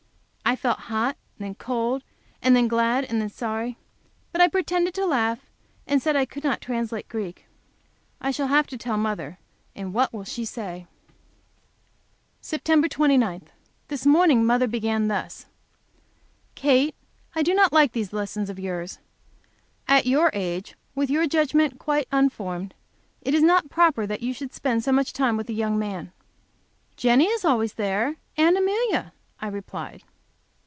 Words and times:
I 0.43 0.57
felt 0.57 0.79
hot 0.79 1.15
and 1.39 1.45
then 1.45 1.55
cold, 1.55 2.03
and 2.41 2.53
then 2.57 2.67
glad 2.67 3.05
and 3.05 3.21
then 3.21 3.29
sorry. 3.29 3.77
But 4.33 4.41
I 4.41 4.49
pretended 4.49 4.93
to 4.95 5.05
laugh, 5.05 5.39
and 5.87 6.01
said 6.01 6.17
I 6.17 6.25
could 6.25 6.43
not 6.43 6.59
translate 6.59 7.07
Greek. 7.07 7.45
I 8.19 8.31
shall 8.31 8.47
have 8.47 8.67
to 8.67 8.77
tell 8.77 8.97
mother, 8.97 9.39
and 9.77 9.93
what 9.93 10.11
will 10.11 10.25
she 10.25 10.43
say? 10.43 10.87
Sept. 12.41 12.89
29. 12.89 13.47
This 13.87 14.05
morning 14.05 14.45
mother 14.45 14.67
began 14.67 15.07
thus: 15.07 15.45
"Kate, 16.53 16.95
I 17.33 17.43
do 17.43 17.53
not 17.55 17.71
like 17.71 17.93
these 17.93 18.11
lessons 18.11 18.49
of 18.49 18.59
yours. 18.59 18.99
At 19.87 20.05
your 20.05 20.31
age, 20.33 20.75
with 20.93 21.09
your 21.09 21.27
judgment 21.27 21.79
quite 21.79 22.09
unformed, 22.11 22.73
it 23.21 23.33
is 23.33 23.41
not 23.43 23.69
proper 23.69 24.05
that 24.05 24.21
you 24.21 24.33
should 24.33 24.53
spend 24.53 24.83
so 24.83 24.91
much 24.91 25.13
time 25.13 25.37
with 25.37 25.47
a 25.49 25.53
young 25.53 25.79
man. 25.79 26.11
"Jenny 26.97 27.27
is 27.27 27.45
always 27.45 27.75
there, 27.75 28.17
and 28.35 28.57
Amelia," 28.57 29.13
I 29.39 29.47
replied. 29.47 30.03